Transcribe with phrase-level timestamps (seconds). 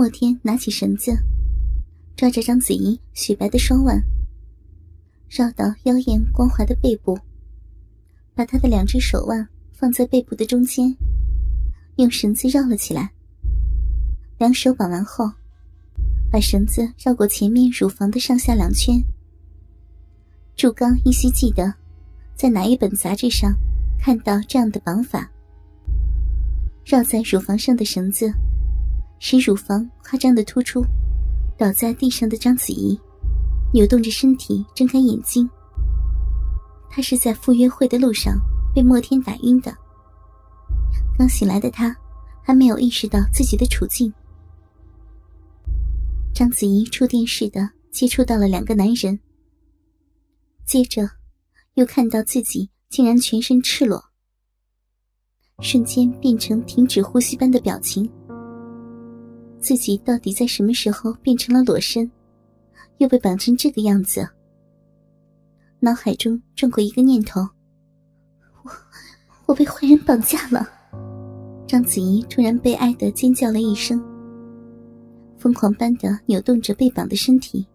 [0.00, 1.14] 莫天拿起绳子，
[2.16, 4.02] 抓着章子怡雪白的双腕，
[5.28, 7.18] 绕到妖艳光滑的背部，
[8.34, 10.96] 把她的两只手腕放在背部的中间，
[11.96, 13.12] 用绳子绕了起来。
[14.38, 15.30] 两手绑完后，
[16.32, 19.04] 把绳子绕过前面乳房的上下两圈。
[20.56, 21.74] 祝刚依稀记得，
[22.34, 23.54] 在哪一本杂志上
[23.98, 25.30] 看到这样的绑法：
[26.86, 28.32] 绕在乳房上的绳子。
[29.22, 30.82] 使乳房夸张的突出，
[31.58, 32.98] 倒在地上的章子怡
[33.70, 35.48] 扭动着身体，睁开眼睛。
[36.88, 38.40] 她是在赴约会的路上
[38.74, 39.72] 被莫天打晕的。
[41.18, 41.94] 刚醒来的她
[42.42, 44.10] 还没有意识到自己的处境。
[46.32, 49.20] 章子怡触电似的接触到了两个男人，
[50.64, 51.06] 接着
[51.74, 54.02] 又看到自己竟然全身赤裸，
[55.60, 58.10] 瞬间变成停止呼吸般的表情。
[59.60, 62.10] 自己到底在什么时候变成了裸身，
[62.98, 64.26] 又被绑成这个样子？
[65.80, 67.40] 脑海中转过一个念头：
[68.62, 68.70] 我
[69.46, 70.68] 我被坏人绑架了！
[71.66, 74.02] 章子怡突然悲哀的尖叫了一声，
[75.38, 77.66] 疯狂般的扭动着被绑的身体，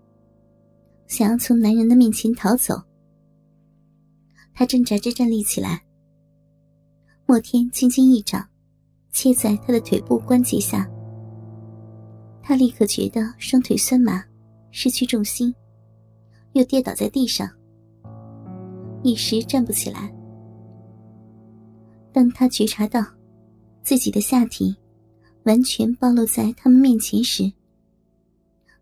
[1.08, 2.82] 想要从男人的面前逃走。
[4.54, 5.84] 她挣扎着站立起来，
[7.26, 8.48] 莫天轻轻一掌，
[9.12, 10.90] 切在她的腿部关节下。
[12.48, 14.24] 他立刻觉得双腿酸麻，
[14.70, 15.52] 失去重心，
[16.54, 17.50] 又跌倒在地上，
[19.02, 20.14] 一时站不起来。
[22.14, 23.04] 当他觉察到
[23.82, 24.78] 自己的下体
[25.46, 27.52] 完全暴露在他们面前时，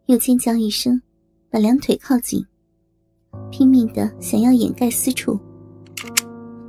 [0.08, 1.02] 又尖叫一声，
[1.50, 2.45] 把两腿靠紧，
[3.50, 5.39] 拼命的想要掩盖私处。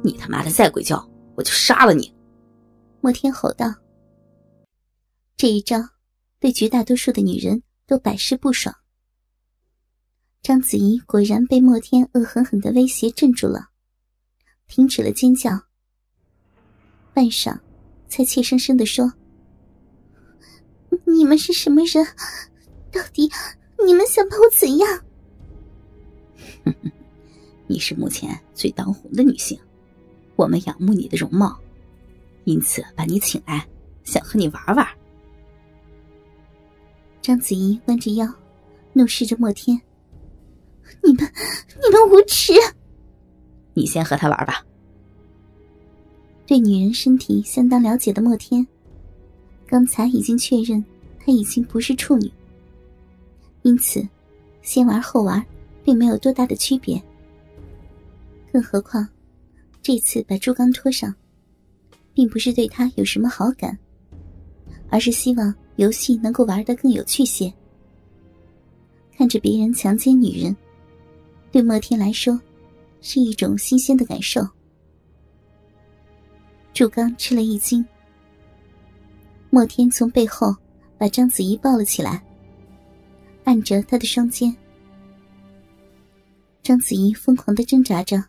[0.01, 2.15] 你他妈的再鬼叫，我就杀了你！
[3.01, 3.75] 莫天吼道。
[5.37, 5.94] 这一招。
[6.45, 8.77] 对绝大多数的女人都百试不爽。
[10.43, 13.71] 章子怡果然被莫天恶狠狠的威胁镇住了，
[14.67, 15.59] 停止了尖叫。
[17.15, 17.59] 半晌，
[18.09, 19.11] 才怯生生的说
[21.07, 22.07] ：“你们是什么人？
[22.93, 23.31] 到底
[23.83, 25.05] 你们想把我怎样
[27.67, 29.59] ？”“你是目前最当红的女性，
[30.37, 31.59] 我们仰慕你的容貌，
[32.45, 33.67] 因此把你请来，
[34.05, 34.87] 想和你玩玩。”
[37.25, 38.31] 章子怡弯着腰，
[38.93, 39.81] 怒视着莫天
[41.03, 41.25] ：“你们，
[41.83, 42.53] 你们无耻！
[43.73, 44.63] 你先和他玩吧。”
[46.45, 48.67] 对女人身体相当了解的莫天，
[49.67, 50.85] 刚才已经确认
[51.19, 52.31] 她已经不是处女，
[53.63, 54.07] 因此
[54.61, 55.43] 先玩后玩
[55.83, 57.03] 并没有多大的区别。
[58.53, 59.09] 更何况，
[59.81, 61.15] 这次把朱刚拖上，
[62.13, 63.79] 并不是对他有什么好感，
[64.91, 65.55] 而是希望。
[65.77, 67.53] 游戏能够玩得更有趣些。
[69.17, 70.57] 看着别人强奸女人，
[71.53, 72.41] 对莫天来说
[73.01, 74.47] 是一种新鲜的感受。
[76.73, 77.85] 祝刚吃了一惊。
[79.51, 80.53] 莫天从背后
[80.99, 82.21] 把章子怡抱了起来，
[83.45, 84.55] 按着她的双肩。
[86.63, 88.21] 章子怡疯狂的挣扎着，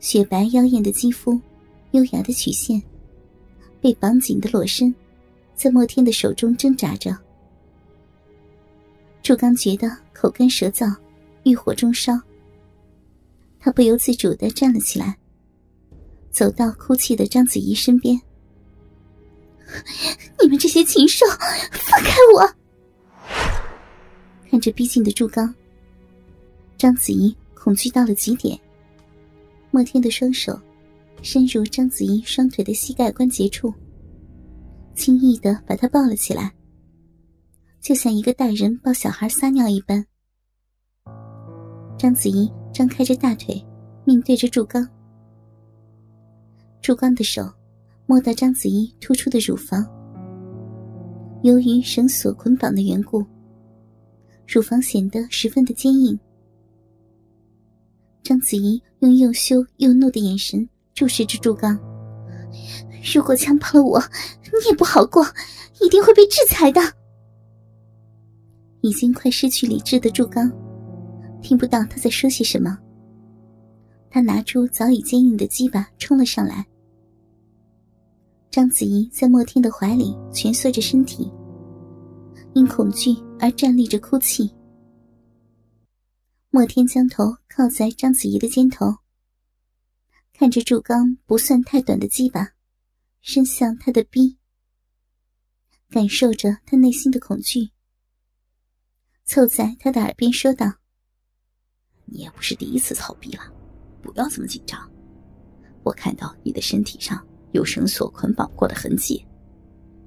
[0.00, 1.40] 雪白妖艳的肌肤，
[1.92, 2.82] 优雅的曲线，
[3.80, 4.94] 被绑紧的裸身。
[5.58, 7.18] 在莫天的手中挣扎着，
[9.24, 10.94] 祝刚觉得口干舌燥，
[11.42, 12.16] 欲火中烧。
[13.58, 15.18] 他不由自主的站了起来，
[16.30, 18.16] 走到哭泣的章子怡身边
[20.40, 22.54] ：“你们这些禽兽，放开我！”
[24.48, 25.52] 看着逼近的朱刚，
[26.76, 28.56] 章子怡恐惧到了极点。
[29.72, 30.56] 莫天的双手
[31.20, 33.74] 伸入章子怡双腿的膝盖关节处。
[34.98, 36.52] 轻易的把他抱了起来，
[37.80, 40.04] 就像一个大人抱小孩撒尿一般。
[41.96, 43.64] 章子怡张开着大腿，
[44.04, 44.86] 面对着祝刚。
[46.82, 47.48] 祝刚的手
[48.06, 49.86] 摸到章子怡突出的乳房，
[51.42, 53.24] 由于绳索捆绑的缘故，
[54.48, 56.18] 乳房显得十分的坚硬。
[58.24, 61.78] 章子怡用又羞又怒的眼神注视着祝刚。
[63.02, 64.00] 如果强暴了我，
[64.44, 65.24] 你也不好过，
[65.80, 66.80] 一定会被制裁的。
[68.80, 70.50] 已经快失去理智的祝刚，
[71.42, 72.78] 听不到他在说些什么。
[74.10, 76.66] 他拿出早已坚硬的鸡巴冲了上来。
[78.50, 81.30] 章子怡在莫天的怀里蜷缩着身体，
[82.54, 84.50] 因恐惧而站立着哭泣。
[86.50, 88.86] 莫天将头靠在章子怡的肩头，
[90.32, 92.48] 看着祝刚不算太短的鸡巴。
[93.30, 94.38] 伸向他的逼，
[95.90, 97.68] 感受着他内心的恐惧，
[99.26, 100.72] 凑在他的耳边说道
[102.08, 103.42] ：“你也不是第一次操逼了，
[104.00, 104.90] 不要这么紧张。
[105.82, 107.22] 我看到你的身体上
[107.52, 109.22] 有绳索捆绑过的痕迹，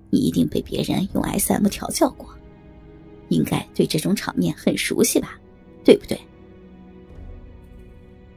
[0.09, 2.27] 你一定被别人用 SM 调教过，
[3.29, 5.39] 应该对这种场面很熟悉吧？
[5.85, 6.19] 对不对？”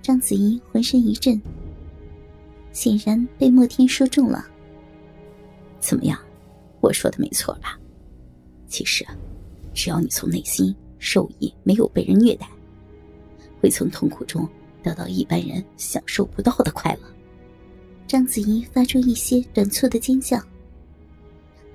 [0.03, 1.41] 章子怡浑身一震，
[2.75, 4.51] 显然被莫天说中了。
[5.85, 6.19] 怎么样？
[6.81, 7.79] 我说的没错吧？
[8.69, 9.07] 其实，
[9.75, 12.49] 只要你从内心受益没有被人虐待，
[13.61, 14.49] 会从痛苦中
[14.83, 17.01] 得到一般人享受不到的快乐。
[18.07, 20.41] 章子怡发出一些短促的尖叫。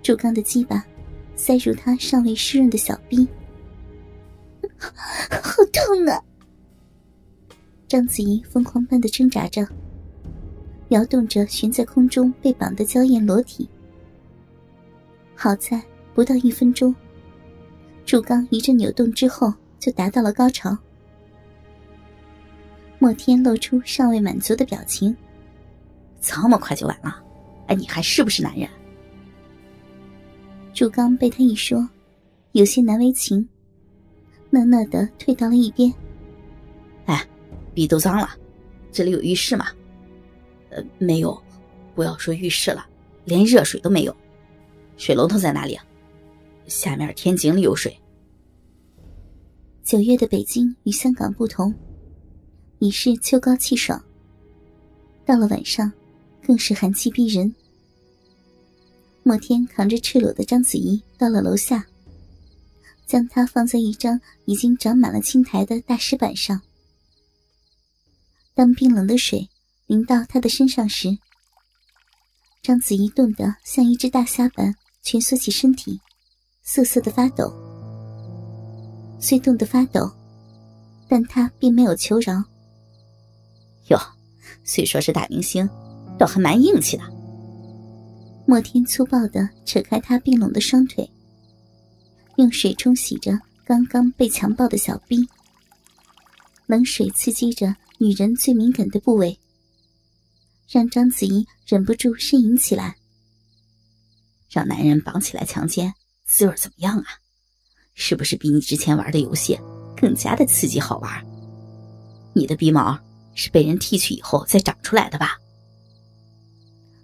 [0.01, 0.83] 朱刚的鸡巴
[1.35, 3.27] 塞入她尚未湿润的小臂，
[4.79, 6.19] 好痛啊！
[7.87, 9.67] 章子怡疯狂般的挣扎着，
[10.89, 13.69] 摇动着悬在空中被绑的娇艳裸体。
[15.41, 15.81] 好在
[16.13, 16.93] 不到一分钟，
[18.05, 20.77] 柱刚一阵扭动之后就达到了高潮。
[22.97, 25.15] 莫天露出尚未满足的表情
[26.19, 27.23] ：“这么快就完了？
[27.67, 28.67] 哎，你还是不是男人？”
[30.75, 31.87] 柱刚被他一说，
[32.51, 33.47] 有些难为情，
[34.49, 35.89] 讷讷的退到了一边。
[37.05, 37.25] 哎，
[37.73, 38.29] 笔都脏了，
[38.91, 39.67] 这里有浴室吗？
[40.69, 41.41] 呃，没有，
[41.95, 42.85] 不要说浴室了，
[43.23, 44.13] 连热水都没有。
[44.99, 45.85] 水龙头在哪里啊？
[46.67, 47.97] 下面天井里有水。
[49.81, 51.73] 九月的北京与香港不同，
[52.79, 54.03] 已是秋高气爽。
[55.25, 55.89] 到了晚上，
[56.45, 57.55] 更是寒气逼人。
[59.23, 61.87] 莫天扛着赤裸的章子怡到了楼下，
[63.07, 66.61] 将她放在一张已经长满了青苔的大石板上。
[68.53, 69.47] 当冰冷的水
[69.87, 71.17] 淋到她的身上时，
[72.61, 74.75] 章子怡冻得像一只大虾般。
[75.01, 75.99] 蜷缩起身体，
[76.63, 77.51] 瑟瑟的发抖。
[79.19, 80.09] 虽冻得发抖，
[81.07, 82.43] 但他并没有求饶。
[83.87, 83.99] 哟，
[84.63, 85.67] 虽说是大明星，
[86.17, 87.03] 倒还蛮硬气的。
[88.45, 91.09] 莫天粗暴的扯开他冰冷的双腿，
[92.37, 93.31] 用水冲洗着
[93.65, 95.27] 刚刚被强暴的小臂。
[96.67, 99.37] 冷水刺激着女人最敏感的部位，
[100.69, 102.95] 让章子怡忍不住呻吟起来。
[104.49, 105.93] 让男人绑起来强奸，
[106.25, 107.05] 滋味怎么样啊？
[107.93, 109.59] 是不是比你之前玩的游戏
[109.95, 111.25] 更加的刺激好玩？
[112.33, 112.97] 你的鼻毛
[113.35, 115.37] 是被人剃去以后再长出来的吧？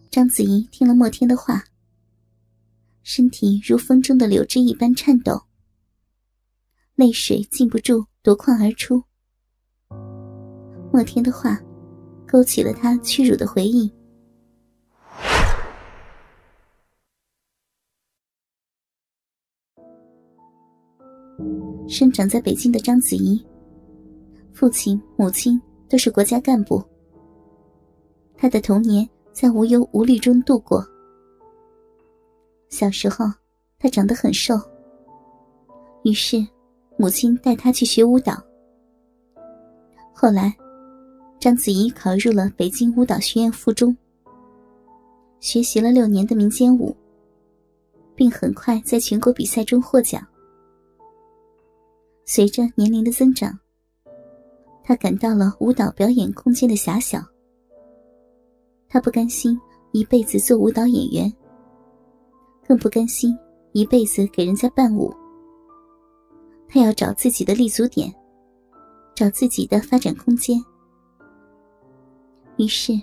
[0.10, 1.64] 章子怡听了莫天的话，
[3.04, 5.44] 身体如风中的柳枝一般颤抖，
[6.96, 9.04] 泪水禁不住夺眶而出。
[10.94, 11.60] 莫天的话，
[12.26, 13.92] 勾起了他屈辱的回忆。
[21.88, 23.44] 生长在北京的章子怡，
[24.54, 26.84] 父亲、母亲都是国家干部。
[28.36, 30.86] 她的童年在无忧无虑中度过。
[32.70, 33.26] 小时候，
[33.78, 34.56] 她长得很瘦，
[36.04, 36.46] 于是
[36.98, 38.44] 母亲带她去学舞蹈。
[40.14, 40.54] 后来，
[41.40, 43.96] 章子怡考入了北京舞蹈学院附中，
[45.40, 46.96] 学习了六年的民间舞，
[48.16, 50.26] 并很快在全国比赛中获奖。
[52.28, 53.58] 随着年龄的增长，
[54.84, 57.24] 他感到了舞蹈表演空间的狭小。
[58.90, 59.60] 他不甘心
[59.92, 61.32] 一辈子做舞蹈演员，
[62.68, 63.38] 更不甘心
[63.74, 65.14] 一辈子给人家伴舞。
[66.68, 68.12] 他要找自己的立足点，
[69.14, 70.60] 找自己的发展空间。
[72.58, 73.00] 于是，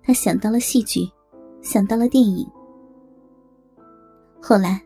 [0.00, 1.10] 他想到了戏剧，
[1.60, 2.48] 想到了电影。
[4.40, 4.80] 后来，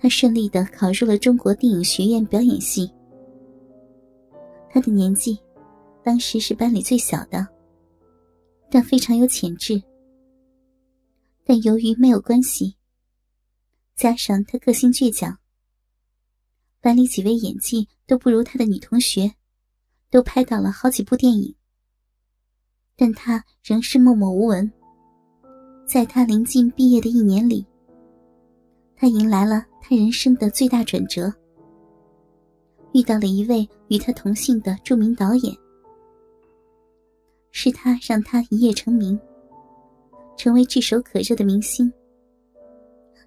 [0.00, 2.90] 他顺利的考入了中国电影学院表演系。
[4.74, 5.38] 他的年纪，
[6.02, 7.46] 当时是班里最小的，
[8.68, 9.80] 但非常有潜质。
[11.44, 12.74] 但由于没有关系，
[13.94, 15.38] 加上他个性倔强，
[16.80, 19.32] 班里几位演技都不如他的女同学，
[20.10, 21.54] 都拍到了好几部电影。
[22.96, 24.68] 但他仍是默默无闻。
[25.86, 27.64] 在他临近毕业的一年里，
[28.96, 31.32] 他迎来了他人生的最大转折。
[32.94, 35.52] 遇到了一位与他同姓的著名导演，
[37.50, 39.18] 是他让他一夜成名，
[40.36, 41.92] 成为炙手可热的明星。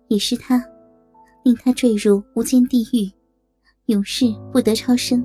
[0.08, 0.66] 也是他，
[1.44, 3.12] 令他坠入无间地狱，
[3.88, 5.22] 永世不得超生。